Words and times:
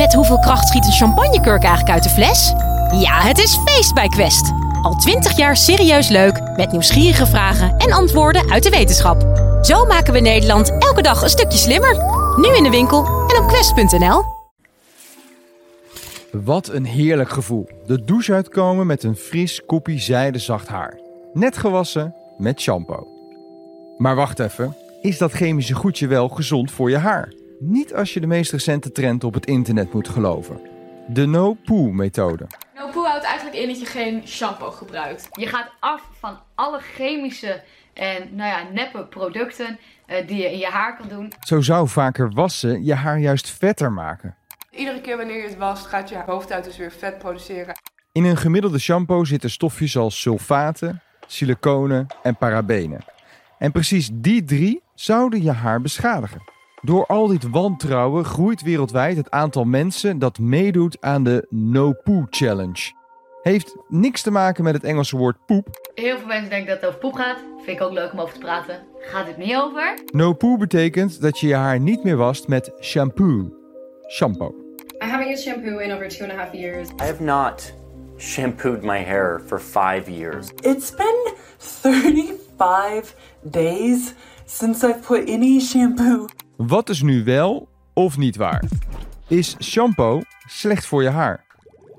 Met 0.00 0.14
hoeveel 0.14 0.38
kracht 0.38 0.68
schiet 0.68 0.86
een 0.86 0.92
champagnekurk 0.92 1.62
eigenlijk 1.62 1.90
uit 1.94 2.02
de 2.02 2.08
fles? 2.08 2.52
Ja, 3.00 3.20
het 3.20 3.38
is 3.38 3.58
feest 3.64 3.94
bij 3.94 4.08
Quest. 4.08 4.52
Al 4.82 4.94
twintig 4.94 5.36
jaar 5.36 5.56
serieus 5.56 6.08
leuk, 6.08 6.40
met 6.56 6.72
nieuwsgierige 6.72 7.26
vragen 7.26 7.76
en 7.76 7.92
antwoorden 7.92 8.50
uit 8.50 8.62
de 8.62 8.70
wetenschap. 8.70 9.22
Zo 9.62 9.84
maken 9.84 10.12
we 10.12 10.20
Nederland 10.20 10.70
elke 10.78 11.02
dag 11.02 11.22
een 11.22 11.28
stukje 11.28 11.58
slimmer. 11.58 11.96
Nu 12.36 12.56
in 12.56 12.62
de 12.62 12.70
winkel 12.70 13.04
en 13.04 13.42
op 13.42 13.48
quest.nl. 13.48 14.22
Wat 16.32 16.68
een 16.68 16.84
heerlijk 16.84 17.30
gevoel. 17.30 17.68
De 17.86 18.04
douche 18.04 18.32
uitkomen 18.32 18.86
met 18.86 19.02
een 19.02 19.16
fris 19.16 19.64
koppie 19.66 20.00
zijde 20.00 20.38
zacht 20.38 20.68
haar. 20.68 20.98
Net 21.32 21.56
gewassen 21.56 22.14
met 22.38 22.60
shampoo. 22.60 23.06
Maar 23.98 24.14
wacht 24.14 24.38
even, 24.38 24.76
is 25.02 25.18
dat 25.18 25.32
chemische 25.32 25.74
goedje 25.74 26.06
wel 26.06 26.28
gezond 26.28 26.70
voor 26.70 26.90
je 26.90 26.98
haar? 26.98 27.39
Niet 27.62 27.94
als 27.94 28.14
je 28.14 28.20
de 28.20 28.26
meest 28.26 28.52
recente 28.52 28.92
trend 28.92 29.24
op 29.24 29.34
het 29.34 29.46
internet 29.46 29.92
moet 29.92 30.08
geloven. 30.08 30.60
De 31.08 31.26
no-poo-methode. 31.26 32.46
No 32.74 32.90
poo 32.90 33.04
houdt 33.04 33.24
eigenlijk 33.24 33.56
in 33.56 33.68
dat 33.68 33.80
je 33.80 33.86
geen 33.86 34.28
shampoo 34.28 34.70
gebruikt. 34.70 35.28
Je 35.30 35.46
gaat 35.46 35.70
af 35.80 36.02
van 36.18 36.38
alle 36.54 36.80
chemische 36.80 37.62
en 37.94 38.34
nou 38.34 38.48
ja, 38.48 38.72
neppe 38.72 39.06
producten 39.06 39.78
eh, 40.06 40.26
die 40.26 40.36
je 40.36 40.52
in 40.52 40.58
je 40.58 40.66
haar 40.66 40.96
kan 40.96 41.08
doen. 41.08 41.32
Zo 41.40 41.60
zou 41.60 41.88
vaker 41.88 42.30
wassen 42.30 42.84
je 42.84 42.94
haar 42.94 43.18
juist 43.18 43.50
vetter 43.50 43.92
maken. 43.92 44.36
Iedere 44.70 45.00
keer 45.00 45.16
wanneer 45.16 45.42
je 45.42 45.48
het 45.48 45.56
wast, 45.56 45.86
gaat 45.86 46.08
je 46.08 46.22
hoofdhuid 46.26 46.64
dus 46.64 46.76
weer 46.76 46.92
vet 46.92 47.18
produceren. 47.18 47.74
In 48.12 48.24
een 48.24 48.36
gemiddelde 48.36 48.78
shampoo 48.78 49.24
zitten 49.24 49.50
stofjes 49.50 49.96
als 49.96 50.20
sulfaten, 50.20 51.02
siliconen 51.26 52.06
en 52.22 52.36
parabenen. 52.36 53.04
En 53.58 53.72
precies 53.72 54.10
die 54.12 54.44
drie 54.44 54.82
zouden 54.94 55.42
je 55.42 55.52
haar 55.52 55.80
beschadigen. 55.80 56.58
Door 56.82 57.06
al 57.06 57.26
dit 57.26 57.50
wantrouwen 57.50 58.24
groeit 58.24 58.62
wereldwijd 58.62 59.16
het 59.16 59.30
aantal 59.30 59.64
mensen 59.64 60.18
dat 60.18 60.38
meedoet 60.38 60.96
aan 61.00 61.24
de 61.24 61.46
No 61.48 61.92
Poo 61.92 62.26
Challenge. 62.30 62.92
Heeft 63.42 63.76
niks 63.88 64.22
te 64.22 64.30
maken 64.30 64.64
met 64.64 64.74
het 64.74 64.84
Engelse 64.84 65.16
woord 65.16 65.36
poep. 65.46 65.90
Heel 65.94 66.18
veel 66.18 66.26
mensen 66.26 66.50
denken 66.50 66.68
dat 66.68 66.76
het 66.76 66.86
over 66.86 67.00
poep 67.00 67.14
gaat. 67.14 67.38
Vind 67.56 67.80
ik 67.80 67.82
ook 67.82 67.92
leuk 67.92 68.12
om 68.12 68.20
over 68.20 68.34
te 68.34 68.40
praten. 68.40 68.78
Gaat 68.98 69.26
het 69.26 69.36
niet 69.36 69.54
over? 69.54 69.98
No 70.12 70.32
poo 70.32 70.56
betekent 70.56 71.20
dat 71.20 71.38
je 71.38 71.46
je 71.46 71.54
haar 71.54 71.80
niet 71.80 72.04
meer 72.04 72.16
wast 72.16 72.48
met 72.48 72.72
shampoo. 72.80 73.52
Shampoo. 74.10 74.54
I 75.02 75.06
haven't 75.06 75.30
used 75.30 75.42
shampoo 75.42 75.78
in 75.78 75.92
over 75.92 76.08
two 76.08 76.24
and 76.24 76.32
a 76.32 76.36
half 76.36 76.52
years. 76.52 76.88
I 76.88 77.04
have 77.04 77.22
not 77.22 77.74
shampooed 78.16 78.82
my 78.82 78.98
hair 78.98 79.40
for 79.46 79.60
five 79.60 80.10
years. 80.10 80.48
It's 80.60 80.94
been 80.94 81.32
35 81.58 83.14
days 83.50 84.14
since 84.44 84.86
I've 84.86 85.00
put 85.06 85.28
any 85.28 85.60
shampoo. 85.60 86.26
Wat 86.66 86.88
is 86.88 87.02
nu 87.02 87.24
wel 87.24 87.68
of 87.92 88.16
niet 88.18 88.36
waar? 88.36 88.64
Is 89.28 89.56
shampoo 89.62 90.20
slecht 90.46 90.86
voor 90.86 91.02
je 91.02 91.08
haar? 91.08 91.44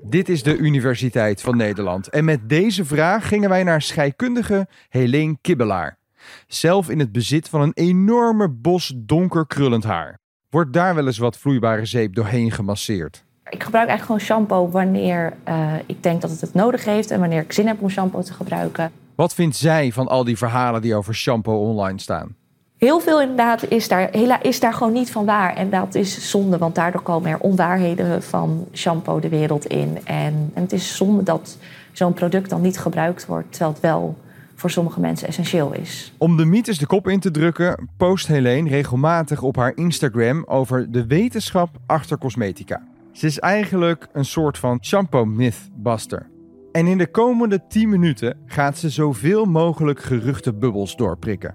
Dit 0.02 0.28
is 0.28 0.42
de 0.42 0.56
Universiteit 0.56 1.42
van 1.42 1.56
Nederland. 1.56 2.08
En 2.08 2.24
met 2.24 2.48
deze 2.48 2.84
vraag 2.84 3.28
gingen 3.28 3.48
wij 3.48 3.62
naar 3.62 3.82
scheikundige 3.82 4.66
Helene 4.88 5.36
Kibbelaar. 5.40 5.98
Zelf 6.46 6.90
in 6.90 6.98
het 6.98 7.12
bezit 7.12 7.48
van 7.48 7.60
een 7.60 7.72
enorme 7.74 8.48
bos 8.48 8.92
donker 8.96 9.46
krullend 9.46 9.84
haar. 9.84 10.18
Wordt 10.50 10.72
daar 10.72 10.94
wel 10.94 11.06
eens 11.06 11.18
wat 11.18 11.38
vloeibare 11.38 11.86
zeep 11.86 12.14
doorheen 12.14 12.50
gemasseerd? 12.50 13.24
Ik 13.50 13.62
gebruik 13.62 13.88
eigenlijk 13.88 14.02
gewoon 14.02 14.38
shampoo 14.38 14.70
wanneer 14.70 15.32
uh, 15.48 15.74
ik 15.86 16.02
denk 16.02 16.20
dat 16.20 16.30
het 16.30 16.40
het 16.40 16.54
nodig 16.54 16.84
heeft 16.84 17.10
en 17.10 17.20
wanneer 17.20 17.42
ik 17.42 17.52
zin 17.52 17.66
heb 17.66 17.80
om 17.80 17.88
shampoo 17.88 18.22
te 18.22 18.32
gebruiken. 18.32 18.92
Wat 19.14 19.34
vindt 19.34 19.56
zij 19.56 19.92
van 19.92 20.08
al 20.08 20.24
die 20.24 20.36
verhalen 20.36 20.82
die 20.82 20.94
over 20.94 21.14
shampoo 21.14 21.68
online 21.68 22.00
staan? 22.00 22.36
Heel 22.82 23.00
veel 23.00 23.20
inderdaad 23.20 23.68
is 23.68 23.88
daar, 23.88 24.08
hela, 24.10 24.42
is 24.42 24.60
daar 24.60 24.72
gewoon 24.74 24.92
niet 24.92 25.10
van 25.10 25.24
waar. 25.24 25.56
En 25.56 25.70
dat 25.70 25.94
is 25.94 26.30
zonde, 26.30 26.58
want 26.58 26.74
daardoor 26.74 27.02
komen 27.02 27.30
er 27.30 27.38
onwaarheden 27.38 28.22
van 28.22 28.66
shampoo 28.72 29.20
de 29.20 29.28
wereld 29.28 29.66
in. 29.66 29.98
En, 30.04 30.50
en 30.54 30.62
het 30.62 30.72
is 30.72 30.96
zonde 30.96 31.22
dat 31.22 31.58
zo'n 31.92 32.12
product 32.12 32.50
dan 32.50 32.60
niet 32.60 32.78
gebruikt 32.78 33.26
wordt, 33.26 33.50
terwijl 33.50 33.72
het 33.72 33.80
wel 33.80 34.16
voor 34.54 34.70
sommige 34.70 35.00
mensen 35.00 35.28
essentieel 35.28 35.72
is. 35.72 36.12
Om 36.18 36.36
de 36.36 36.44
mythes 36.44 36.78
de 36.78 36.86
kop 36.86 37.08
in 37.08 37.20
te 37.20 37.30
drukken, 37.30 37.88
post 37.96 38.26
Helene 38.26 38.68
regelmatig 38.68 39.42
op 39.42 39.56
haar 39.56 39.72
Instagram 39.74 40.44
over 40.46 40.90
de 40.90 41.06
wetenschap 41.06 41.68
achter 41.86 42.18
cosmetica. 42.18 42.82
Ze 43.12 43.26
is 43.26 43.38
eigenlijk 43.38 44.08
een 44.12 44.24
soort 44.24 44.58
van 44.58 44.78
shampoo 44.80 45.24
mythbuster. 45.24 46.26
En 46.72 46.86
in 46.86 46.98
de 46.98 47.10
komende 47.10 47.66
10 47.68 47.88
minuten 47.88 48.36
gaat 48.46 48.78
ze 48.78 48.90
zoveel 48.90 49.44
mogelijk 49.44 50.02
geruchtenbubbels 50.02 50.96
doorprikken. 50.96 51.54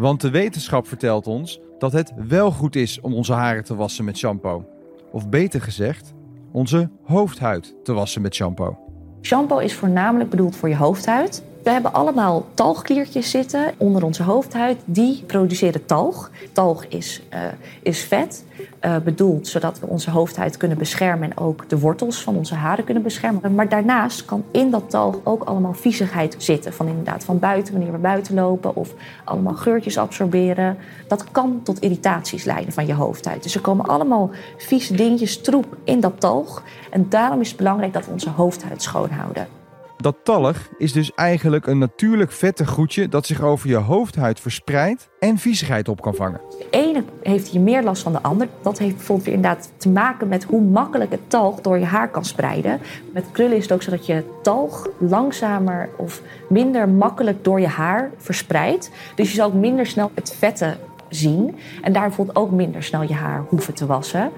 Want 0.00 0.20
de 0.20 0.30
wetenschap 0.30 0.86
vertelt 0.86 1.26
ons 1.26 1.60
dat 1.78 1.92
het 1.92 2.12
wel 2.28 2.50
goed 2.50 2.76
is 2.76 3.00
om 3.00 3.14
onze 3.14 3.32
haren 3.32 3.64
te 3.64 3.74
wassen 3.74 4.04
met 4.04 4.18
shampoo. 4.18 4.64
Of 5.12 5.28
beter 5.28 5.60
gezegd, 5.60 6.14
onze 6.52 6.90
hoofdhuid 7.02 7.74
te 7.82 7.92
wassen 7.92 8.22
met 8.22 8.34
shampoo. 8.34 8.78
Shampoo 9.22 9.58
is 9.58 9.74
voornamelijk 9.74 10.30
bedoeld 10.30 10.56
voor 10.56 10.68
je 10.68 10.76
hoofdhuid. 10.76 11.44
We 11.62 11.70
hebben 11.70 11.92
allemaal 11.92 12.46
talgkliertjes 12.54 13.30
zitten 13.30 13.74
onder 13.76 14.04
onze 14.04 14.22
hoofdhuid. 14.22 14.78
Die 14.84 15.22
produceren 15.26 15.86
talg. 15.86 16.30
Talg 16.52 16.84
is, 16.84 17.22
uh, 17.34 17.40
is 17.82 18.02
vet, 18.02 18.44
uh, 18.84 18.96
bedoeld 18.96 19.48
zodat 19.48 19.80
we 19.80 19.86
onze 19.86 20.10
hoofdhuid 20.10 20.56
kunnen 20.56 20.78
beschermen 20.78 21.30
en 21.30 21.38
ook 21.38 21.68
de 21.68 21.78
wortels 21.78 22.22
van 22.22 22.36
onze 22.36 22.54
haren 22.54 22.84
kunnen 22.84 23.02
beschermen. 23.02 23.54
Maar 23.54 23.68
daarnaast 23.68 24.24
kan 24.24 24.44
in 24.50 24.70
dat 24.70 24.90
talg 24.90 25.20
ook 25.24 25.42
allemaal 25.42 25.74
viezigheid 25.74 26.34
zitten. 26.38 26.72
Van 26.72 26.86
inderdaad 26.86 27.24
van 27.24 27.38
buiten, 27.38 27.72
wanneer 27.74 27.92
we 27.92 27.98
buiten 27.98 28.34
lopen, 28.34 28.76
of 28.76 28.94
allemaal 29.24 29.54
geurtjes 29.54 29.98
absorberen. 29.98 30.76
Dat 31.08 31.24
kan 31.30 31.60
tot 31.62 31.80
irritaties 31.80 32.44
leiden 32.44 32.72
van 32.72 32.86
je 32.86 32.94
hoofdhuid. 32.94 33.42
Dus 33.42 33.54
er 33.54 33.60
komen 33.60 33.86
allemaal 33.86 34.30
vieze 34.56 34.94
dingetjes, 34.94 35.40
troep 35.40 35.76
in 35.84 36.00
dat 36.00 36.20
talg. 36.20 36.62
En 36.90 37.06
daarom 37.08 37.40
is 37.40 37.48
het 37.48 37.56
belangrijk 37.56 37.92
dat 37.92 38.06
we 38.06 38.12
onze 38.12 38.30
hoofdhuid 38.30 38.82
schoonhouden. 38.82 39.59
Dat 40.00 40.16
talg 40.22 40.56
is 40.78 40.92
dus 40.92 41.14
eigenlijk 41.14 41.66
een 41.66 41.78
natuurlijk 41.78 42.32
vettig 42.32 42.68
goedje 42.68 43.08
dat 43.08 43.26
zich 43.26 43.42
over 43.42 43.68
je 43.68 43.76
hoofdhuid 43.76 44.40
verspreidt 44.40 45.08
en 45.18 45.38
viezigheid 45.38 45.88
op 45.88 46.00
kan 46.00 46.14
vangen. 46.14 46.40
De 46.58 46.66
ene 46.70 47.04
heeft 47.22 47.48
hier 47.48 47.60
meer 47.60 47.82
last 47.82 48.04
dan 48.04 48.12
de 48.12 48.22
ander. 48.22 48.48
Dat 48.62 48.78
heeft 48.78 48.96
bijvoorbeeld 48.96 49.28
inderdaad 49.28 49.72
te 49.76 49.88
maken 49.88 50.28
met 50.28 50.44
hoe 50.44 50.60
makkelijk 50.60 51.10
het 51.10 51.30
talg 51.30 51.60
door 51.60 51.78
je 51.78 51.84
haar 51.84 52.08
kan 52.08 52.24
spreiden. 52.24 52.80
Met 53.12 53.24
krullen 53.32 53.56
is 53.56 53.62
het 53.62 53.72
ook 53.72 53.82
zo 53.82 53.90
dat 53.90 54.06
je 54.06 54.24
talg 54.42 54.88
langzamer 54.98 55.88
of 55.96 56.22
minder 56.48 56.88
makkelijk 56.88 57.44
door 57.44 57.60
je 57.60 57.68
haar 57.68 58.10
verspreidt. 58.16 58.90
Dus 59.14 59.28
je 59.28 59.34
zal 59.34 59.46
ook 59.46 59.54
minder 59.54 59.86
snel 59.86 60.10
het 60.14 60.34
vette 60.38 60.76
zien. 61.08 61.56
En 61.82 61.92
daar 61.92 62.06
bijvoorbeeld 62.06 62.36
ook 62.36 62.50
minder 62.50 62.82
snel 62.82 63.02
je 63.02 63.14
haar 63.14 63.44
hoeven 63.48 63.74
te 63.74 63.86
wassen. 63.86 64.30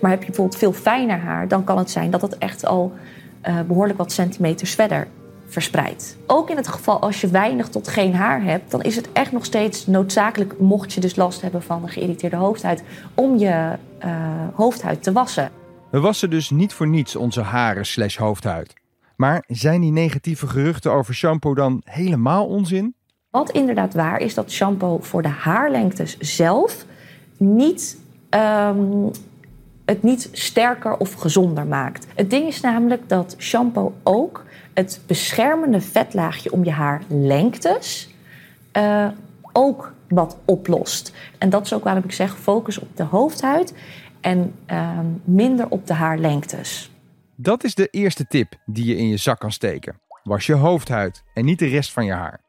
Maar 0.00 0.10
heb 0.10 0.20
je 0.20 0.26
bijvoorbeeld 0.26 0.58
veel 0.58 0.72
fijner 0.72 1.18
haar, 1.18 1.48
dan 1.48 1.64
kan 1.64 1.78
het 1.78 1.90
zijn 1.90 2.10
dat 2.10 2.22
het 2.22 2.38
echt 2.38 2.66
al 2.66 2.92
uh, 3.48 3.60
behoorlijk 3.60 3.98
wat 3.98 4.12
centimeters 4.12 4.74
verder 4.74 5.08
verspreidt. 5.46 6.16
Ook 6.26 6.50
in 6.50 6.56
het 6.56 6.68
geval 6.68 7.00
als 7.00 7.20
je 7.20 7.28
weinig 7.28 7.68
tot 7.68 7.88
geen 7.88 8.14
haar 8.14 8.42
hebt, 8.42 8.70
dan 8.70 8.82
is 8.82 8.96
het 8.96 9.12
echt 9.12 9.32
nog 9.32 9.44
steeds 9.44 9.86
noodzakelijk, 9.86 10.58
mocht 10.58 10.92
je 10.92 11.00
dus 11.00 11.16
last 11.16 11.40
hebben 11.40 11.62
van 11.62 11.82
een 11.82 11.88
geïrriteerde 11.88 12.36
hoofdhuid, 12.36 12.82
om 13.14 13.38
je 13.38 13.78
uh, 14.04 14.14
hoofdhuid 14.54 15.02
te 15.02 15.12
wassen. 15.12 15.50
We 15.90 16.00
wassen 16.00 16.30
dus 16.30 16.50
niet 16.50 16.72
voor 16.72 16.88
niets 16.88 17.16
onze 17.16 17.40
haren 17.40 17.86
slash 17.86 18.16
hoofdhuid. 18.16 18.74
Maar 19.16 19.44
zijn 19.46 19.80
die 19.80 19.92
negatieve 19.92 20.46
geruchten 20.46 20.92
over 20.92 21.14
shampoo 21.14 21.54
dan 21.54 21.82
helemaal 21.84 22.46
onzin? 22.46 22.94
Wat 23.30 23.50
inderdaad 23.50 23.94
waar 23.94 24.20
is 24.20 24.34
dat 24.34 24.50
shampoo 24.50 24.98
voor 25.00 25.22
de 25.22 25.28
haarlengtes 25.28 26.18
zelf 26.18 26.84
niet 27.36 27.98
um, 28.30 29.10
het 29.90 30.02
niet 30.02 30.28
sterker 30.32 30.96
of 30.96 31.12
gezonder 31.12 31.66
maakt. 31.66 32.06
Het 32.14 32.30
ding 32.30 32.46
is 32.46 32.60
namelijk 32.60 33.08
dat 33.08 33.34
shampoo 33.38 33.94
ook 34.02 34.44
het 34.74 35.00
beschermende 35.06 35.80
vetlaagje 35.80 36.52
om 36.52 36.64
je 36.64 36.70
haarlengtes 36.70 38.14
uh, 38.76 39.08
ook 39.52 39.92
wat 40.08 40.38
oplost. 40.44 41.12
En 41.38 41.50
dat 41.50 41.64
is 41.64 41.72
ook 41.72 41.84
waarom 41.84 42.04
ik 42.04 42.12
zeg: 42.12 42.38
focus 42.38 42.78
op 42.78 42.96
de 42.96 43.02
hoofdhuid 43.02 43.74
en 44.20 44.54
uh, 44.66 44.98
minder 45.24 45.68
op 45.68 45.86
de 45.86 45.94
haarlengtes. 45.94 46.90
Dat 47.36 47.64
is 47.64 47.74
de 47.74 47.86
eerste 47.86 48.26
tip 48.26 48.54
die 48.66 48.84
je 48.84 48.96
in 48.96 49.08
je 49.08 49.16
zak 49.16 49.38
kan 49.38 49.52
steken. 49.52 50.00
Was 50.22 50.46
je 50.46 50.54
hoofdhuid 50.54 51.22
en 51.34 51.44
niet 51.44 51.58
de 51.58 51.66
rest 51.66 51.92
van 51.92 52.04
je 52.04 52.12
haar. 52.12 52.40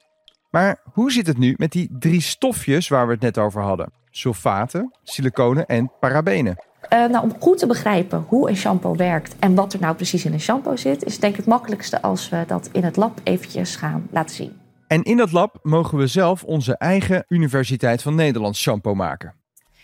Maar 0.49 0.81
hoe 0.93 1.11
zit 1.11 1.27
het 1.27 1.37
nu 1.37 1.53
met 1.57 1.71
die 1.71 1.89
drie 1.99 2.21
stofjes 2.21 2.87
waar 2.87 3.05
we 3.05 3.13
het 3.13 3.21
net 3.21 3.37
over 3.37 3.61
hadden? 3.61 3.91
Sulfaten, 4.09 4.95
siliconen 5.03 5.65
en 5.65 5.91
parabenen. 5.99 6.69
Uh, 6.89 7.05
nou, 7.05 7.23
om 7.23 7.33
goed 7.39 7.57
te 7.57 7.67
begrijpen 7.67 8.25
hoe 8.27 8.49
een 8.49 8.55
shampoo 8.55 8.95
werkt 8.95 9.35
en 9.39 9.55
wat 9.55 9.73
er 9.73 9.79
nou 9.79 9.95
precies 9.95 10.25
in 10.25 10.33
een 10.33 10.39
shampoo 10.39 10.75
zit, 10.75 11.03
is 11.03 11.19
denk 11.19 11.31
ik 11.31 11.39
het 11.39 11.47
makkelijkste 11.47 12.01
als 12.01 12.29
we 12.29 12.43
dat 12.47 12.69
in 12.71 12.83
het 12.83 12.95
lab 12.95 13.19
eventjes 13.23 13.75
gaan 13.75 14.07
laten 14.11 14.35
zien. 14.35 14.59
En 14.87 15.03
in 15.03 15.17
dat 15.17 15.31
lab 15.31 15.59
mogen 15.61 15.97
we 15.97 16.07
zelf 16.07 16.43
onze 16.43 16.77
eigen 16.77 17.25
Universiteit 17.27 18.01
van 18.01 18.15
Nederland 18.15 18.55
shampoo 18.55 18.93
maken. 18.93 19.33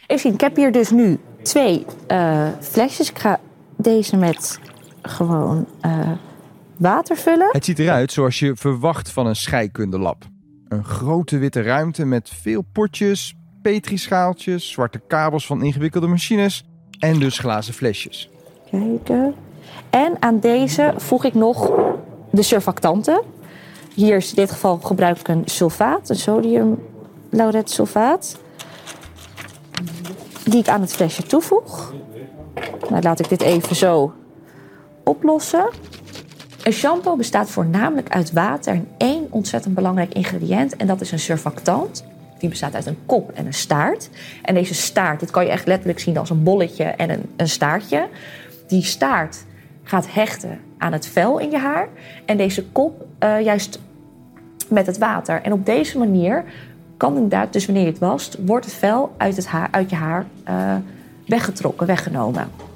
Even 0.08 0.20
zien, 0.22 0.34
ik 0.34 0.42
heb 0.42 0.56
hier 0.56 0.72
dus 0.72 0.90
nu 0.90 1.20
twee 1.42 1.86
uh, 2.12 2.48
flesjes. 2.60 3.10
Ik 3.10 3.20
ga 3.20 3.40
deze 3.78 4.18
met 4.18 4.60
gewoon 5.02 5.68
uh, 5.86 6.12
water 6.78 7.18
vullen. 7.18 7.50
Het 7.52 7.66
ziet 7.66 7.80
eruit 7.80 8.12
zoals 8.12 8.40
je 8.40 8.56
verwacht 8.56 9.12
van 9.12 9.28
een 9.28 9.36
scheikundelab. 9.36 10.26
Een 10.68 10.84
grote 10.84 11.38
witte 11.38 11.62
ruimte 11.62 12.06
met 12.06 12.30
veel 12.30 12.62
potjes, 12.62 13.36
petrischaaltjes, 13.62 14.72
zwarte 14.72 15.02
kabels 15.08 15.46
van 15.46 15.64
ingewikkelde 15.64 16.08
machines 16.08 16.66
en 17.00 17.20
dus 17.20 17.40
glazen 17.40 17.74
flesjes. 17.74 18.30
Kijken. 18.72 19.36
En 19.90 20.16
aan 20.20 20.40
deze 20.40 20.94
voeg 20.98 21.24
ik 21.24 21.34
nog 21.34 21.72
de 22.32 22.42
surfactanten. 22.42 23.22
Hier 23.94 24.16
is 24.16 24.30
in 24.30 24.36
dit 24.36 24.52
geval 24.52 24.78
gebruik 24.78 25.20
ik 25.20 25.28
een 25.28 25.44
sulfaat, 25.46 26.10
een 26.10 26.16
sodium 26.16 26.84
lauretsulfaat. 27.30 28.38
Die 30.44 30.60
ik 30.60 30.68
aan 30.68 30.82
het 30.82 30.94
flesje 30.94 31.24
toevoeg. 31.24 31.94
Nou, 32.90 33.02
laat 33.02 33.20
ik 33.20 33.30
dit 33.30 33.42
even 33.42 33.76
zo 33.76 34.14
oplossen. 35.04 35.70
Een 36.64 36.74
shampoo 36.74 37.16
bestaat 37.16 37.50
voornamelijk 37.50 38.10
uit 38.10 38.32
water 38.32 38.74
en 38.74 38.88
één 38.98 39.28
ontzettend 39.30 39.76
belangrijk 39.76 40.14
ingrediënt. 40.14 40.76
En 40.76 40.88
dat 40.88 41.02
is 41.02 41.12
een 41.12 41.20
surfactant. 41.20 42.04
Die 42.38 42.50
bestaat 42.50 42.76
uit 42.76 42.86
een 42.86 42.98
kop 43.06 43.32
en 43.32 43.46
een 43.46 43.54
staart. 43.54 44.10
En 44.42 44.54
deze 44.54 44.74
staart, 44.74 45.20
dit 45.20 45.32
kan 45.32 45.46
je 45.46 45.52
echt 45.52 45.68
letterlijk 45.68 46.00
zien 46.00 46.18
als 46.18 46.30
een 46.30 46.44
bolletje 46.44 46.84
en 46.84 47.10
een, 47.10 47.24
een 47.36 47.50
staartje. 47.50 48.08
Die 48.68 48.84
staart 48.84 49.46
gaat 49.84 50.14
hechten 50.14 50.60
aan 50.78 50.92
het 50.92 51.08
vel 51.08 51.40
in 51.40 51.52
je 51.52 51.58
haar. 51.58 51.88
En 52.26 52.38
deze 52.38 52.64
kop 52.64 53.06
uh, 53.24 53.42
juist 53.42 53.80
met 54.68 54.86
het 54.86 54.98
water. 54.98 55.42
En 55.42 55.52
op 55.54 55.66
deze 55.66 55.98
manier 55.98 56.44
kan 56.98 57.14
inderdaad, 57.14 57.54
dus 57.54 57.66
wanneer 57.66 57.84
je 57.84 57.90
het 57.90 58.00
wast, 58.00 58.38
wordt 58.46 58.66
het 58.66 58.74
vel 58.74 59.14
uit, 59.18 59.36
het 59.36 59.48
haar, 59.48 59.68
uit 59.72 59.90
je 59.90 59.96
haar 59.96 60.26
uh, 60.50 60.76
weggetrokken, 61.26 61.88
weggenomen. 61.88 62.67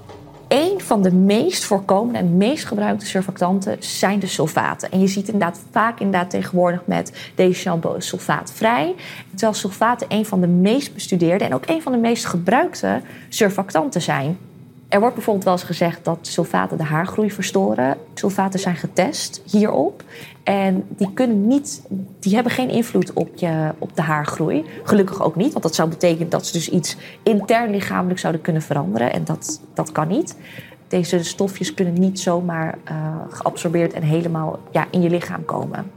Een 0.52 0.82
van 0.82 1.02
de 1.02 1.12
meest 1.14 1.64
voorkomende 1.64 2.20
en 2.20 2.38
meest 2.38 2.66
gebruikte 2.66 3.06
surfactanten 3.06 3.78
zijn 3.80 4.20
de 4.20 4.28
sulfaten. 4.28 4.92
En 4.92 5.00
je 5.00 5.08
ziet 5.08 5.28
inderdaad 5.28 5.62
vaak 5.72 6.00
inderdaad 6.00 6.30
tegenwoordig 6.30 6.82
met 6.86 7.32
deze 7.36 7.60
shampoo 7.60 8.00
sulfaatvrij. 8.00 8.96
Terwijl 9.30 9.54
sulfaten 9.54 10.08
een 10.10 10.26
van 10.26 10.42
de 10.42 10.48
meest 10.48 10.94
bestudeerde 10.94 11.46
en 11.46 11.54
ook 11.54 11.68
een 11.68 11.82
van 11.82 11.92
de 11.92 11.98
meest 11.98 12.26
gebruikte 12.26 13.02
surfactanten 13.30 14.02
zijn. 14.02 14.38
Er 14.92 15.00
wordt 15.00 15.16
bijvoorbeeld 15.16 15.46
wel 15.46 15.54
eens 15.54 15.64
gezegd 15.64 16.06
dat 16.06 16.18
sulfaten 16.22 16.78
de 16.78 16.84
haargroei 16.84 17.32
verstoren. 17.32 17.98
Sulfaten 18.14 18.60
zijn 18.60 18.76
getest 18.76 19.42
hierop. 19.52 20.04
En 20.44 20.86
die, 20.88 21.14
kunnen 21.14 21.48
niet, 21.48 21.82
die 22.20 22.34
hebben 22.34 22.52
geen 22.52 22.70
invloed 22.70 23.14
op, 23.14 23.30
je, 23.36 23.72
op 23.78 23.96
de 23.96 24.02
haargroei. 24.02 24.66
Gelukkig 24.84 25.22
ook 25.22 25.36
niet, 25.36 25.52
want 25.52 25.64
dat 25.64 25.76
zou 25.76 25.90
betekenen 25.90 26.30
dat 26.30 26.46
ze 26.46 26.54
dus 26.54 26.70
iets 26.70 26.98
intern 27.24 27.72
lichamelijk 27.72 28.20
zouden 28.20 28.42
kunnen 28.42 28.62
veranderen. 28.62 29.14
En 29.14 29.24
dat, 29.24 29.62
dat 29.74 29.92
kan 29.92 30.08
niet. 30.08 30.36
Deze 30.88 31.24
stofjes 31.24 31.74
kunnen 31.74 31.94
niet 31.94 32.20
zomaar 32.20 32.78
uh, 32.92 33.16
geabsorbeerd 33.30 33.94
en 33.94 34.04
helemaal 34.04 34.60
ja, 34.72 34.88
in 34.90 35.02
je 35.02 35.10
lichaam 35.10 35.46
komen. 35.46 35.92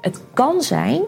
Het 0.00 0.20
kan 0.34 0.62
zijn 0.62 1.02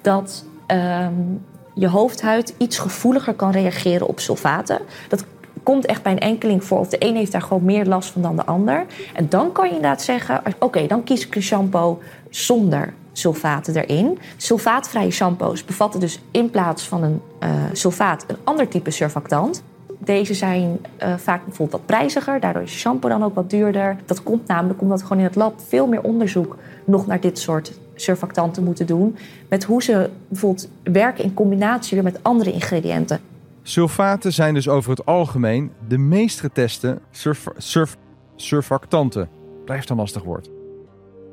dat 0.00 0.44
um, 0.66 1.44
je 1.74 1.88
hoofdhuid 1.88 2.54
iets 2.58 2.78
gevoeliger 2.78 3.34
kan 3.34 3.50
reageren 3.50 4.06
op 4.06 4.20
sulfaten. 4.20 4.78
Dat 5.08 5.24
komt 5.64 5.86
echt 5.86 6.02
bij 6.02 6.12
een 6.12 6.18
enkeling 6.18 6.64
voor. 6.64 6.78
Of 6.78 6.88
de 6.88 6.96
een 6.98 7.16
heeft 7.16 7.32
daar 7.32 7.42
gewoon 7.42 7.64
meer 7.64 7.86
last 7.86 8.10
van 8.10 8.22
dan 8.22 8.36
de 8.36 8.44
ander. 8.44 8.86
En 9.14 9.28
dan 9.28 9.52
kan 9.52 9.68
je 9.68 9.74
inderdaad 9.74 10.02
zeggen: 10.02 10.42
oké, 10.58 10.86
dan 10.86 11.04
kies 11.04 11.26
ik 11.26 11.34
een 11.34 11.42
shampoo 11.42 12.00
zonder 12.30 12.94
sulfaten 13.12 13.76
erin. 13.76 14.18
Sulfaatvrije 14.36 15.10
shampoos 15.10 15.64
bevatten 15.64 16.00
dus 16.00 16.20
in 16.30 16.50
plaats 16.50 16.82
van 16.82 17.02
een 17.02 17.20
uh, 17.40 17.50
sulfaat 17.72 18.24
een 18.26 18.36
ander 18.44 18.68
type 18.68 18.90
surfactant. 18.90 19.62
Deze 19.98 20.34
zijn 20.34 20.78
uh, 21.02 21.14
vaak 21.16 21.44
bijvoorbeeld 21.44 21.80
wat 21.80 21.86
prijziger, 21.86 22.40
daardoor 22.40 22.62
is 22.62 22.78
shampoo 22.78 23.08
dan 23.08 23.24
ook 23.24 23.34
wat 23.34 23.50
duurder. 23.50 23.96
Dat 24.06 24.22
komt 24.22 24.46
namelijk 24.46 24.80
omdat 24.80 25.00
we 25.00 25.06
gewoon 25.06 25.22
in 25.22 25.28
het 25.28 25.36
lab 25.36 25.60
veel 25.66 25.86
meer 25.86 26.02
onderzoek 26.02 26.56
nog 26.84 27.06
naar 27.06 27.20
dit 27.20 27.38
soort 27.38 27.72
surfactanten 27.94 28.64
moeten 28.64 28.86
doen. 28.86 29.16
Met 29.48 29.64
hoe 29.64 29.82
ze 29.82 30.10
bijvoorbeeld 30.28 30.68
werken 30.82 31.24
in 31.24 31.34
combinatie 31.34 31.94
weer 31.94 32.12
met 32.12 32.22
andere 32.22 32.52
ingrediënten. 32.52 33.20
Sulfaten 33.66 34.32
zijn 34.32 34.54
dus 34.54 34.68
over 34.68 34.90
het 34.90 35.06
algemeen 35.06 35.72
de 35.88 35.98
meest 35.98 36.40
geteste 36.40 37.00
surf, 37.10 37.46
surf, 37.56 37.96
surfactanten. 38.36 39.28
Blijft 39.64 39.90
een 39.90 39.96
lastig 39.96 40.22
woord. 40.22 40.50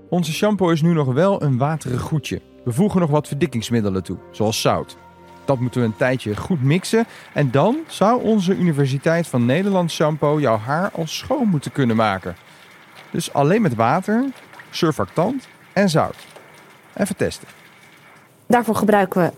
Onze 0.09 0.33
shampoo 0.33 0.69
is 0.69 0.81
nu 0.81 0.93
nog 0.93 1.13
wel 1.13 1.41
een 1.41 1.57
waterig 1.57 2.01
goedje. 2.01 2.41
We 2.63 2.71
voegen 2.71 2.99
nog 2.99 3.09
wat 3.09 3.27
verdikkingsmiddelen 3.27 4.03
toe, 4.03 4.17
zoals 4.31 4.61
zout. 4.61 4.97
Dat 5.45 5.59
moeten 5.59 5.81
we 5.81 5.87
een 5.87 5.95
tijdje 5.95 6.35
goed 6.35 6.63
mixen 6.63 7.05
en 7.33 7.51
dan 7.51 7.77
zou 7.87 8.23
onze 8.23 8.57
Universiteit 8.57 9.27
van 9.27 9.45
Nederland 9.45 9.91
shampoo 9.91 10.39
jouw 10.39 10.57
haar 10.57 10.91
al 10.91 11.07
schoon 11.07 11.47
moeten 11.47 11.71
kunnen 11.71 11.95
maken. 11.95 12.35
Dus 13.09 13.33
alleen 13.33 13.61
met 13.61 13.75
water, 13.75 14.25
surfactant 14.69 15.47
en 15.73 15.89
zout. 15.89 16.17
Even 16.93 17.15
testen. 17.15 17.47
Daarvoor 18.47 18.75
gebruiken 18.75 19.21
we 19.21 19.31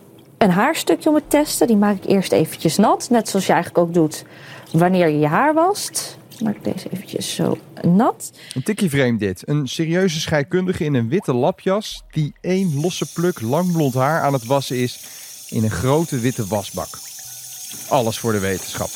een 0.43 0.51
haarstukje 0.51 1.09
om 1.09 1.15
het 1.15 1.29
te 1.29 1.37
testen. 1.37 1.67
Die 1.67 1.77
maak 1.77 1.95
ik 1.95 2.05
eerst 2.05 2.31
eventjes 2.31 2.77
nat. 2.77 3.09
Net 3.09 3.29
zoals 3.29 3.45
je 3.45 3.53
eigenlijk 3.53 3.87
ook 3.87 3.93
doet 3.93 4.25
wanneer 4.71 5.07
je 5.07 5.19
je 5.19 5.27
haar 5.27 5.53
wast. 5.53 6.17
Maak 6.43 6.55
ik 6.55 6.63
deze 6.63 6.89
eventjes 6.89 7.35
zo 7.35 7.57
nat. 7.81 8.31
Een 8.53 8.63
tikje 8.63 8.89
vreemd 8.89 9.19
dit. 9.19 9.47
Een 9.47 9.67
serieuze 9.67 10.19
scheikundige 10.19 10.83
in 10.83 10.93
een 10.93 11.09
witte 11.09 11.33
lapjas... 11.33 12.03
die 12.11 12.33
één 12.41 12.81
losse 12.81 13.13
pluk 13.13 13.41
lang 13.41 13.71
blond 13.71 13.93
haar 13.93 14.21
aan 14.21 14.33
het 14.33 14.45
wassen 14.45 14.77
is... 14.77 14.99
in 15.49 15.63
een 15.63 15.71
grote 15.71 16.19
witte 16.19 16.47
wasbak. 16.47 16.99
Alles 17.89 18.19
voor 18.19 18.31
de 18.31 18.39
wetenschap. 18.39 18.89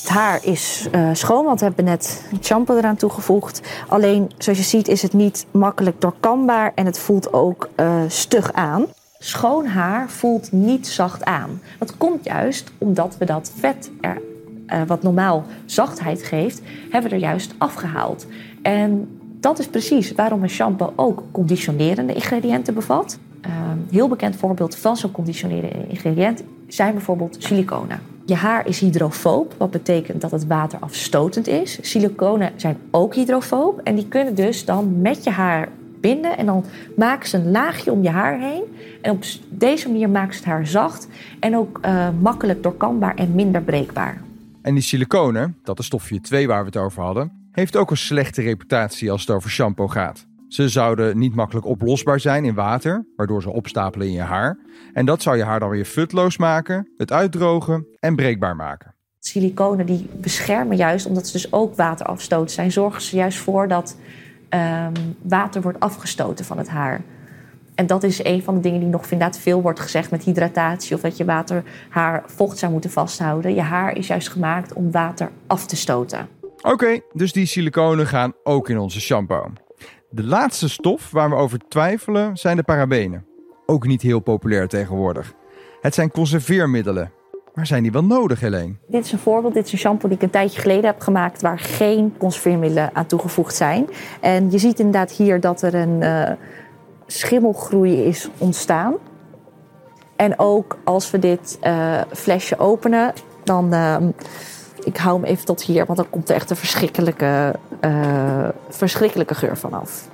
Het 0.00 0.08
haar 0.08 0.44
is 0.44 0.86
uh, 0.94 1.10
schoon, 1.12 1.44
want 1.44 1.58
we 1.60 1.66
hebben 1.66 1.84
net 1.84 2.22
shampoo 2.42 2.76
eraan 2.76 2.96
toegevoegd. 2.96 3.60
Alleen, 3.88 4.30
zoals 4.38 4.58
je 4.58 4.64
ziet, 4.64 4.88
is 4.88 5.02
het 5.02 5.12
niet 5.12 5.46
makkelijk 5.50 6.00
doorkambaar... 6.00 6.72
en 6.74 6.86
het 6.86 6.98
voelt 6.98 7.32
ook 7.32 7.68
uh, 7.76 8.02
stug 8.08 8.52
aan. 8.52 8.86
Schoon 9.24 9.66
haar 9.66 10.10
voelt 10.10 10.52
niet 10.52 10.86
zacht 10.86 11.24
aan. 11.24 11.60
Dat 11.78 11.96
komt 11.96 12.24
juist 12.24 12.70
omdat 12.78 13.16
we 13.18 13.24
dat 13.24 13.52
vet, 13.58 13.90
er, 14.00 14.22
uh, 14.66 14.82
wat 14.86 15.02
normaal 15.02 15.44
zachtheid 15.64 16.22
geeft, 16.22 16.62
hebben 16.90 17.10
we 17.10 17.16
er 17.16 17.22
juist 17.22 17.54
afgehaald. 17.58 18.26
En 18.62 19.18
dat 19.40 19.58
is 19.58 19.66
precies 19.66 20.12
waarom 20.12 20.42
een 20.42 20.48
shampoo 20.48 20.92
ook 20.96 21.22
conditionerende 21.30 22.14
ingrediënten 22.14 22.74
bevat. 22.74 23.18
Uh, 23.46 23.52
heel 23.90 24.08
bekend 24.08 24.36
voorbeeld 24.36 24.76
van 24.76 24.96
zo'n 24.96 25.12
conditionerende 25.12 25.86
ingrediënt 25.88 26.42
zijn 26.68 26.92
bijvoorbeeld 26.92 27.36
siliconen. 27.38 28.00
Je 28.26 28.34
haar 28.34 28.66
is 28.66 28.80
hydrofoob, 28.80 29.54
wat 29.58 29.70
betekent 29.70 30.20
dat 30.20 30.30
het 30.30 30.46
waterafstotend 30.46 31.46
is. 31.46 31.78
Siliconen 31.80 32.52
zijn 32.56 32.76
ook 32.90 33.14
hydrofoob 33.14 33.80
en 33.84 33.94
die 33.94 34.08
kunnen 34.08 34.34
dus 34.34 34.64
dan 34.64 35.00
met 35.00 35.24
je 35.24 35.30
haar 35.30 35.68
binden. 36.02 36.36
En 36.36 36.46
dan 36.46 36.64
maken 36.96 37.28
ze 37.28 37.36
een 37.36 37.50
laagje 37.50 37.92
om 37.92 38.02
je 38.02 38.10
haar 38.10 38.38
heen. 38.38 38.62
En 39.02 39.10
op 39.10 39.24
deze 39.48 39.88
manier 39.88 40.10
maken 40.10 40.32
ze 40.32 40.38
het 40.38 40.48
haar 40.48 40.66
zacht 40.66 41.08
en 41.40 41.56
ook 41.56 41.80
uh, 41.84 42.08
makkelijk 42.20 42.62
doorkambaar 42.62 43.14
en 43.14 43.34
minder 43.34 43.62
breekbaar. 43.62 44.20
En 44.62 44.74
die 44.74 44.82
siliconen, 44.82 45.56
dat 45.62 45.78
is 45.78 45.86
stofje 45.86 46.20
2 46.20 46.46
waar 46.46 46.60
we 46.60 46.66
het 46.66 46.76
over 46.76 47.02
hadden, 47.02 47.48
heeft 47.52 47.76
ook 47.76 47.90
een 47.90 47.96
slechte 47.96 48.42
reputatie 48.42 49.10
als 49.10 49.20
het 49.20 49.30
over 49.30 49.50
shampoo 49.50 49.88
gaat. 49.88 50.26
Ze 50.48 50.68
zouden 50.68 51.18
niet 51.18 51.34
makkelijk 51.34 51.66
oplosbaar 51.66 52.20
zijn 52.20 52.44
in 52.44 52.54
water, 52.54 53.06
waardoor 53.16 53.42
ze 53.42 53.50
opstapelen 53.50 54.06
in 54.06 54.12
je 54.12 54.20
haar. 54.20 54.58
En 54.92 55.06
dat 55.06 55.22
zou 55.22 55.36
je 55.36 55.44
haar 55.44 55.60
dan 55.60 55.70
weer 55.70 55.84
futloos 55.84 56.36
maken, 56.36 56.92
het 56.96 57.12
uitdrogen 57.12 57.86
en 57.98 58.16
breekbaar 58.16 58.56
maken. 58.56 58.94
Siliconen 59.18 59.86
die 59.86 60.08
beschermen 60.20 60.76
juist, 60.76 61.06
omdat 61.06 61.26
ze 61.26 61.32
dus 61.32 61.52
ook 61.52 61.76
waterafstoot 61.76 62.50
zijn, 62.50 62.72
zorgen 62.72 63.02
ze 63.02 63.16
juist 63.16 63.38
voor 63.38 63.68
dat 63.68 63.96
um, 64.54 65.16
water 65.22 65.62
wordt 65.62 65.80
afgestoten 65.80 66.44
van 66.44 66.58
het 66.58 66.68
haar. 66.68 67.00
En 67.74 67.86
dat 67.86 68.02
is 68.02 68.24
een 68.24 68.42
van 68.42 68.54
de 68.54 68.60
dingen 68.60 68.80
die 68.80 68.88
nog 68.88 69.02
inderdaad 69.02 69.38
veel 69.38 69.62
wordt 69.62 69.80
gezegd 69.80 70.10
met 70.10 70.22
hydratatie 70.22 70.94
of 70.94 71.00
dat 71.00 71.16
je 71.16 71.24
water 71.24 71.62
haar 71.88 72.22
vocht 72.26 72.58
zou 72.58 72.72
moeten 72.72 72.90
vasthouden. 72.90 73.54
Je 73.54 73.60
haar 73.60 73.96
is 73.96 74.06
juist 74.06 74.28
gemaakt 74.28 74.72
om 74.72 74.90
water 74.90 75.30
af 75.46 75.66
te 75.66 75.76
stoten. 75.76 76.28
Oké, 76.62 77.00
dus 77.12 77.32
die 77.32 77.46
siliconen 77.46 78.06
gaan 78.06 78.32
ook 78.42 78.68
in 78.68 78.78
onze 78.78 79.00
shampoo. 79.00 79.52
De 80.10 80.24
laatste 80.24 80.68
stof 80.68 81.10
waar 81.10 81.30
we 81.30 81.36
over 81.36 81.58
twijfelen 81.68 82.36
zijn 82.36 82.56
de 82.56 82.62
parabenen. 82.62 83.26
Ook 83.66 83.86
niet 83.86 84.02
heel 84.02 84.20
populair 84.20 84.68
tegenwoordig. 84.68 85.32
Het 85.80 85.94
zijn 85.94 86.10
conserveermiddelen 86.10 87.12
maar 87.54 87.66
zijn 87.66 87.82
die 87.82 87.92
wel 87.92 88.04
nodig, 88.04 88.40
Helene? 88.40 88.74
Dit 88.86 89.04
is 89.04 89.12
een 89.12 89.18
voorbeeld. 89.18 89.54
Dit 89.54 89.66
is 89.66 89.72
een 89.72 89.78
shampoo 89.78 90.08
die 90.08 90.16
ik 90.16 90.22
een 90.22 90.30
tijdje 90.30 90.60
geleden 90.60 90.84
heb 90.84 91.00
gemaakt... 91.00 91.42
waar 91.42 91.58
geen 91.58 92.14
conserveermiddelen 92.18 92.90
aan 92.92 93.06
toegevoegd 93.06 93.54
zijn. 93.54 93.88
En 94.20 94.50
je 94.50 94.58
ziet 94.58 94.78
inderdaad 94.78 95.10
hier 95.10 95.40
dat 95.40 95.62
er 95.62 95.74
een 95.74 96.00
uh, 96.00 96.30
schimmelgroei 97.06 98.04
is 98.04 98.28
ontstaan. 98.38 98.94
En 100.16 100.38
ook 100.38 100.78
als 100.84 101.10
we 101.10 101.18
dit 101.18 101.58
uh, 101.62 102.00
flesje 102.12 102.58
openen, 102.58 103.12
dan... 103.44 103.74
Uh, 103.74 103.96
ik 104.84 104.96
hou 104.96 105.20
hem 105.20 105.24
even 105.24 105.44
tot 105.44 105.62
hier, 105.62 105.86
want 105.86 105.98
dan 105.98 106.10
komt 106.10 106.28
er 106.28 106.34
echt 106.34 106.50
een 106.50 106.56
verschrikkelijke, 106.56 107.54
verschrikkelijke 108.68 109.34
geur 109.34 109.56
vanaf. 109.56 110.08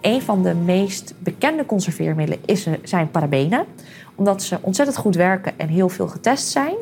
Een 0.00 0.22
van 0.22 0.42
de 0.42 0.54
meest 0.54 1.14
bekende 1.18 1.66
conserveermiddelen 1.66 2.42
is, 2.44 2.68
zijn 2.82 3.10
parabenen 3.10 3.64
omdat 4.14 4.42
ze 4.42 4.58
ontzettend 4.60 4.98
goed 4.98 5.14
werken 5.14 5.52
en 5.56 5.68
heel 5.68 5.88
veel 5.88 6.08
getest 6.08 6.48
zijn. 6.48 6.74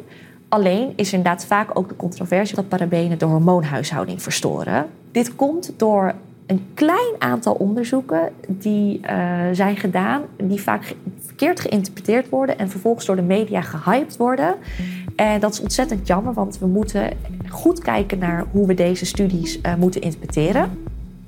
Alleen 0.49 0.93
is 0.97 1.13
inderdaad 1.13 1.45
vaak 1.45 1.79
ook 1.79 1.89
de 1.89 1.97
controversie 1.97 2.57
dat 2.57 2.69
parabenen 2.69 3.19
de 3.19 3.25
hormoonhuishouding 3.25 4.23
verstoren. 4.23 4.87
Dit 5.11 5.37
komt 5.37 5.73
door 5.77 6.15
een 6.47 6.67
klein 6.75 7.15
aantal 7.19 7.55
onderzoeken 7.55 8.33
die 8.47 9.01
uh, 9.01 9.09
zijn 9.53 9.77
gedaan, 9.77 10.23
die 10.37 10.61
vaak 10.61 10.95
verkeerd 11.21 11.61
geïnterpreteerd 11.61 12.29
worden 12.29 12.59
en 12.59 12.71
vervolgens 12.71 13.07
door 13.07 13.17
de 13.17 13.23
media 13.23 13.61
gehyped 13.61 14.17
worden. 14.17 14.55
En 15.17 15.41
dat 15.41 15.53
is 15.53 15.61
ontzettend 15.61 16.07
jammer, 16.07 16.33
want 16.33 16.59
we 16.59 16.67
moeten 16.67 17.11
goed 17.49 17.79
kijken 17.79 18.19
naar 18.19 18.45
hoe 18.51 18.67
we 18.67 18.75
deze 18.75 19.07
studies 19.07 19.59
uh, 19.59 19.75
moeten 19.75 20.01
interpreteren. 20.01 20.71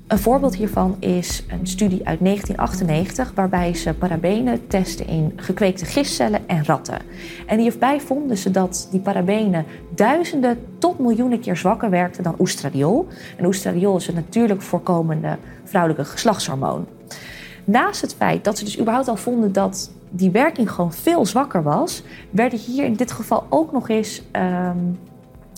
Een 0.07 0.19
voorbeeld 0.19 0.57
hiervan 0.57 0.97
is 0.99 1.45
een 1.49 1.67
studie 1.67 2.07
uit 2.07 2.21
1998, 2.21 3.33
waarbij 3.35 3.75
ze 3.75 3.95
parabenen 3.95 4.67
testen 4.67 5.07
in 5.07 5.33
gekweekte 5.37 5.85
gistcellen 5.85 6.49
en 6.49 6.65
ratten. 6.65 6.99
En 7.47 7.59
hierbij 7.59 8.01
vonden 8.01 8.37
ze 8.37 8.51
dat 8.51 8.89
die 8.91 9.01
parabenen 9.01 9.65
duizenden 9.95 10.59
tot 10.79 10.99
miljoenen 10.99 11.41
keer 11.41 11.57
zwakker 11.57 11.91
werkten 11.91 12.23
dan 12.23 12.35
oestradiol. 12.39 13.07
En 13.37 13.47
oestradiol 13.47 13.97
is 13.97 14.09
een 14.09 14.15
natuurlijk 14.15 14.63
voorkomende 14.63 15.37
vrouwelijke 15.65 16.05
geslachtshormoon. 16.05 16.87
Naast 17.65 18.01
het 18.01 18.15
feit 18.15 18.45
dat 18.45 18.59
ze 18.59 18.65
dus 18.65 18.81
überhaupt 18.81 19.09
al 19.09 19.17
vonden 19.17 19.53
dat 19.53 19.91
die 20.11 20.31
werking 20.31 20.71
gewoon 20.71 20.93
veel 20.93 21.27
zwakker 21.27 21.63
was, 21.63 22.03
werden 22.31 22.59
hier 22.59 22.85
in 22.85 22.95
dit 22.95 23.13
geval 23.13 23.47
ook 23.49 23.73
nog 23.73 23.89
eens 23.89 24.23
um, 24.33 24.99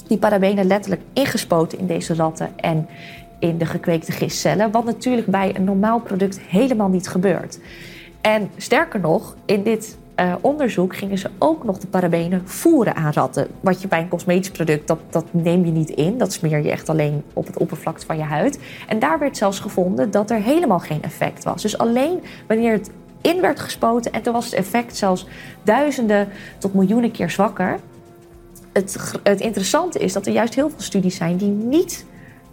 die 0.06 0.18
parabenen 0.18 0.66
letterlijk 0.66 1.02
ingespoten 1.12 1.78
in 1.78 1.86
deze 1.86 2.14
ratten 2.14 2.58
en 2.58 2.88
in 3.38 3.58
de 3.58 3.66
gekweekte 3.66 4.12
gistcellen, 4.12 4.70
wat 4.70 4.84
natuurlijk 4.84 5.26
bij 5.26 5.56
een 5.56 5.64
normaal 5.64 6.00
product 6.00 6.40
helemaal 6.40 6.88
niet 6.88 7.08
gebeurt. 7.08 7.58
En 8.20 8.50
sterker 8.56 9.00
nog, 9.00 9.36
in 9.44 9.62
dit 9.62 9.96
uh, 10.20 10.34
onderzoek 10.40 10.96
gingen 10.96 11.18
ze 11.18 11.30
ook 11.38 11.64
nog 11.64 11.78
de 11.78 11.86
parabenen 11.86 12.42
voeren 12.44 12.96
aan 12.96 13.12
ratten. 13.12 13.46
Wat 13.60 13.82
je 13.82 13.88
bij 13.88 14.00
een 14.00 14.08
cosmetisch 14.08 14.50
product, 14.50 14.86
dat, 14.86 14.98
dat 15.10 15.24
neem 15.30 15.64
je 15.64 15.70
niet 15.70 15.90
in. 15.90 16.18
Dat 16.18 16.32
smeer 16.32 16.62
je 16.62 16.70
echt 16.70 16.88
alleen 16.88 17.22
op 17.32 17.46
het 17.46 17.58
oppervlak 17.58 18.00
van 18.02 18.16
je 18.16 18.22
huid. 18.22 18.58
En 18.88 18.98
daar 18.98 19.18
werd 19.18 19.36
zelfs 19.36 19.60
gevonden 19.60 20.10
dat 20.10 20.30
er 20.30 20.40
helemaal 20.40 20.78
geen 20.78 21.02
effect 21.02 21.44
was. 21.44 21.62
Dus 21.62 21.78
alleen 21.78 22.22
wanneer 22.46 22.72
het 22.72 22.90
in 23.20 23.40
werd 23.40 23.60
gespoten 23.60 24.12
en 24.12 24.22
toen 24.22 24.32
was 24.32 24.44
het 24.44 24.54
effect 24.54 24.96
zelfs 24.96 25.26
duizenden 25.62 26.28
tot 26.58 26.74
miljoenen 26.74 27.10
keer 27.10 27.30
zwakker. 27.30 27.78
Het, 28.72 29.14
het 29.22 29.40
interessante 29.40 29.98
is 29.98 30.12
dat 30.12 30.26
er 30.26 30.32
juist 30.32 30.54
heel 30.54 30.68
veel 30.68 30.80
studies 30.80 31.16
zijn 31.16 31.36
die 31.36 31.50
niet 31.50 32.06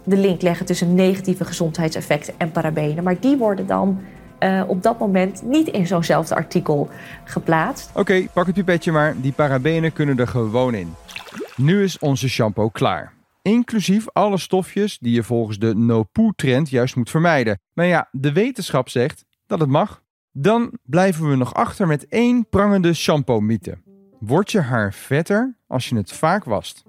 de 0.04 0.16
link 0.16 0.42
leggen 0.42 0.66
tussen 0.66 0.94
negatieve 0.94 1.44
gezondheidseffecten 1.44 2.34
en 2.38 2.50
parabenen. 2.50 3.04
Maar 3.04 3.20
die 3.20 3.36
worden 3.36 3.66
dan 3.66 4.00
uh, 4.40 4.62
op 4.66 4.82
dat 4.82 4.98
moment 4.98 5.42
niet 5.42 5.68
in 5.68 5.86
zo'nzelfde 5.86 6.34
artikel 6.34 6.88
geplaatst. 7.24 7.90
Oké, 7.94 8.26
pak 8.32 8.46
het 8.46 8.54
pipetje 8.54 8.92
maar. 8.92 9.20
Die 9.20 9.32
parabenen 9.32 9.92
kunnen 9.92 10.18
er 10.18 10.28
gewoon 10.28 10.74
in. 10.74 10.94
Nu 11.56 11.82
is 11.82 11.98
onze 11.98 12.28
shampoo 12.28 12.68
klaar. 12.68 13.12
Inclusief 13.42 14.06
alle 14.12 14.38
stofjes 14.38 14.98
die 14.98 15.14
je 15.14 15.22
volgens 15.22 15.58
de 15.58 15.74
no-poo-trend 15.74 16.70
juist 16.70 16.96
moet 16.96 17.10
vermijden. 17.10 17.60
Maar 17.72 17.86
ja, 17.86 18.08
de 18.12 18.32
wetenschap 18.32 18.88
zegt 18.88 19.24
dat 19.46 19.60
het 19.60 19.68
mag. 19.68 20.02
Dan 20.32 20.72
blijven 20.82 21.28
we 21.30 21.36
nog 21.36 21.54
achter 21.54 21.86
met 21.86 22.08
één 22.08 22.48
prangende 22.48 22.94
shampoo-mythe. 22.94 23.78
Wordt 24.18 24.50
je 24.50 24.60
haar 24.60 24.92
vetter 24.92 25.56
als 25.66 25.88
je 25.88 25.96
het 25.96 26.12
vaak 26.12 26.44
wast? 26.44 26.82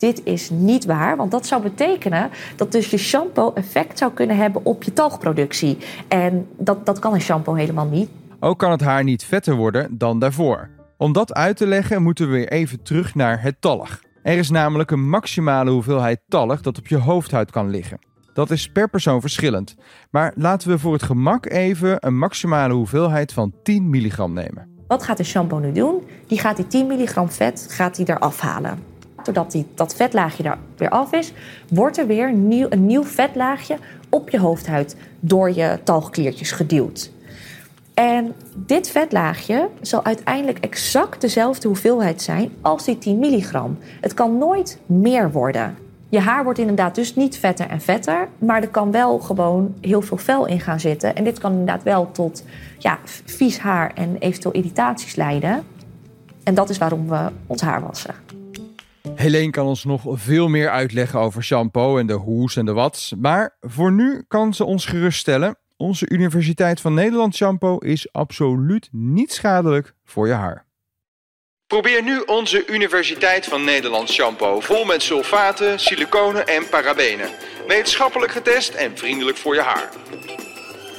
Dit 0.00 0.20
is 0.24 0.50
niet 0.50 0.84
waar. 0.84 1.16
Want 1.16 1.30
dat 1.30 1.46
zou 1.46 1.62
betekenen 1.62 2.30
dat 2.56 2.72
dus 2.72 2.90
je 2.90 2.96
shampoo 2.96 3.52
effect 3.52 3.98
zou 3.98 4.12
kunnen 4.12 4.36
hebben 4.36 4.64
op 4.64 4.82
je 4.82 4.92
talgproductie. 4.92 5.78
En 6.08 6.46
dat, 6.58 6.86
dat 6.86 6.98
kan 6.98 7.14
een 7.14 7.20
shampoo 7.20 7.54
helemaal 7.54 7.86
niet. 7.86 8.10
Ook 8.40 8.58
kan 8.58 8.70
het 8.70 8.80
haar 8.80 9.04
niet 9.04 9.24
vetter 9.24 9.54
worden 9.54 9.98
dan 9.98 10.18
daarvoor. 10.18 10.68
Om 10.96 11.12
dat 11.12 11.34
uit 11.34 11.56
te 11.56 11.66
leggen 11.66 12.02
moeten 12.02 12.26
we 12.26 12.32
weer 12.32 12.48
even 12.48 12.82
terug 12.82 13.14
naar 13.14 13.42
het 13.42 13.60
talg. 13.60 14.00
Er 14.22 14.38
is 14.38 14.50
namelijk 14.50 14.90
een 14.90 15.08
maximale 15.08 15.70
hoeveelheid 15.70 16.20
talg 16.28 16.60
dat 16.60 16.78
op 16.78 16.86
je 16.86 16.98
hoofdhuid 16.98 17.50
kan 17.50 17.70
liggen. 17.70 17.98
Dat 18.32 18.50
is 18.50 18.68
per 18.68 18.88
persoon 18.88 19.20
verschillend. 19.20 19.76
Maar 20.10 20.32
laten 20.36 20.68
we 20.68 20.78
voor 20.78 20.92
het 20.92 21.02
gemak 21.02 21.46
even 21.46 21.96
een 22.06 22.18
maximale 22.18 22.74
hoeveelheid 22.74 23.32
van 23.32 23.54
10 23.62 23.90
milligram 23.90 24.32
nemen. 24.32 24.68
Wat 24.86 25.02
gaat 25.02 25.16
de 25.16 25.24
shampoo 25.24 25.58
nu 25.58 25.72
doen? 25.72 26.02
Die 26.26 26.38
gaat 26.38 26.56
die 26.56 26.66
10 26.66 26.86
milligram 26.86 27.30
vet 27.30 27.66
gaat 27.70 27.96
die 27.96 28.08
eraf 28.08 28.40
halen. 28.40 28.89
Doordat 29.24 29.52
die, 29.52 29.66
dat 29.74 29.94
vetlaagje 29.94 30.42
er 30.42 30.58
weer 30.76 30.88
af 30.88 31.12
is, 31.12 31.32
wordt 31.68 31.98
er 31.98 32.06
weer 32.06 32.32
nieuw, 32.32 32.66
een 32.70 32.86
nieuw 32.86 33.04
vetlaagje 33.04 33.76
op 34.08 34.30
je 34.30 34.38
hoofdhuid 34.38 34.96
door 35.20 35.54
je 35.54 35.78
talgkliertjes 35.84 36.52
geduwd. 36.52 37.10
En 37.94 38.34
dit 38.54 38.90
vetlaagje 38.90 39.68
zal 39.80 40.04
uiteindelijk 40.04 40.58
exact 40.58 41.20
dezelfde 41.20 41.68
hoeveelheid 41.68 42.22
zijn 42.22 42.50
als 42.60 42.84
die 42.84 42.98
10 42.98 43.18
milligram. 43.18 43.78
Het 44.00 44.14
kan 44.14 44.38
nooit 44.38 44.78
meer 44.86 45.32
worden. 45.32 45.76
Je 46.08 46.20
haar 46.20 46.44
wordt 46.44 46.58
inderdaad 46.58 46.94
dus 46.94 47.14
niet 47.14 47.38
vetter 47.38 47.68
en 47.68 47.80
vetter, 47.80 48.28
maar 48.38 48.62
er 48.62 48.68
kan 48.68 48.90
wel 48.90 49.18
gewoon 49.18 49.74
heel 49.80 50.02
veel 50.02 50.16
vel 50.16 50.46
in 50.46 50.60
gaan 50.60 50.80
zitten. 50.80 51.16
En 51.16 51.24
dit 51.24 51.38
kan 51.38 51.50
inderdaad 51.50 51.82
wel 51.82 52.10
tot 52.12 52.44
ja, 52.78 52.98
vies 53.24 53.58
haar 53.58 53.92
en 53.94 54.16
eventueel 54.18 54.54
irritaties 54.54 55.16
leiden. 55.16 55.62
En 56.42 56.54
dat 56.54 56.70
is 56.70 56.78
waarom 56.78 57.08
we 57.08 57.30
ons 57.46 57.62
haar 57.62 57.80
wassen. 57.80 58.14
Helene 59.20 59.50
kan 59.50 59.66
ons 59.66 59.84
nog 59.84 60.02
veel 60.06 60.48
meer 60.48 60.70
uitleggen 60.70 61.20
over 61.20 61.44
shampoo 61.44 61.98
en 61.98 62.06
de 62.06 62.12
hoes 62.12 62.56
en 62.56 62.64
de 62.64 62.72
wats. 62.72 63.14
Maar 63.18 63.56
voor 63.60 63.92
nu 63.92 64.24
kan 64.28 64.54
ze 64.54 64.64
ons 64.64 64.84
geruststellen. 64.84 65.58
Onze 65.76 66.08
Universiteit 66.08 66.80
van 66.80 66.94
Nederland 66.94 67.34
shampoo 67.34 67.78
is 67.78 68.12
absoluut 68.12 68.88
niet 68.92 69.32
schadelijk 69.32 69.94
voor 70.04 70.26
je 70.26 70.32
haar. 70.32 70.66
Probeer 71.66 72.02
nu 72.02 72.22
onze 72.26 72.66
Universiteit 72.66 73.46
van 73.46 73.64
Nederland 73.64 74.08
shampoo 74.08 74.60
vol 74.60 74.84
met 74.84 75.02
sulfaten, 75.02 75.80
siliconen 75.80 76.46
en 76.46 76.68
parabenen. 76.68 77.30
Wetenschappelijk 77.66 78.32
getest 78.32 78.74
en 78.74 78.98
vriendelijk 78.98 79.36
voor 79.36 79.54
je 79.54 79.62
haar. 79.62 79.90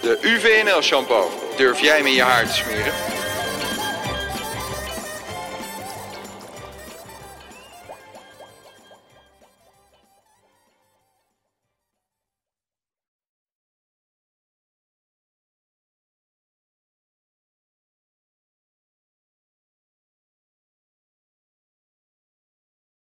De 0.01 0.20
UVNL 0.22 0.82
shampoo. 0.82 1.30
Durf 1.58 1.80
jij 1.80 2.04
met 2.04 2.13
je 2.13 2.24
haar 2.24 2.46
te 2.46 2.54
smeren? 2.54 3.21